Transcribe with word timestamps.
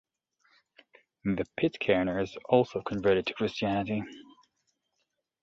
The 1.25 1.45
Pitcairners 1.59 2.35
also 2.49 2.81
converted 2.81 3.27
to 3.27 3.35
Christianity. 3.35 4.01